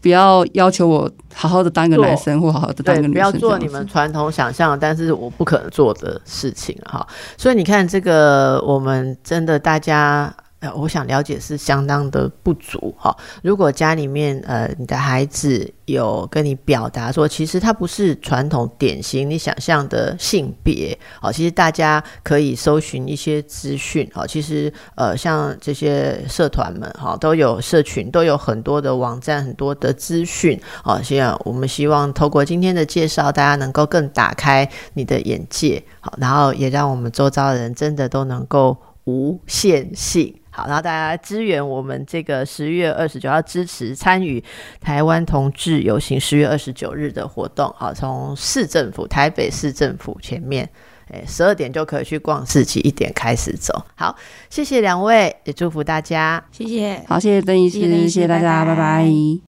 [0.00, 3.12] 不要要求我好好的当一个男生，或好好的当个女生。
[3.12, 7.06] 不要做你们传统想象，但是我不可能做的事情哈。
[7.36, 10.34] 所以你看，这个我们真的大家。
[10.60, 13.16] 呃，我想了解是相当的不足哈。
[13.42, 24.26] 如果家里面呃你的孩子有跟你表达说，其实他不是传统典型你想象的性别哦，其实大家可以搜寻一些资讯哦。
[24.26, 31.00] 其实呃像这些社团们哈都有社群，都有很多的网站，很多的资讯哦。
[31.02, 40.34] 现在我们希望透过今天的介绍，大家能够更打开你的眼界，好，然后也让我们周遭的人真的都能够无限性。
[40.50, 44.42] 好，然后大家支援我们这个十月二十九号支持参与
[44.80, 47.72] 台湾同志游行十月二十九日的活动。
[47.78, 50.68] 好，从市政府台北市政府前面，
[51.08, 53.84] 诶，十二点就可以去逛市集，一点开始走。
[53.94, 54.16] 好，
[54.48, 56.42] 谢谢两位，也祝福大家。
[56.50, 57.00] 谢谢。
[57.06, 59.38] 好，谢谢邓医师，谢谢邓医师谢谢大家，拜拜拜拜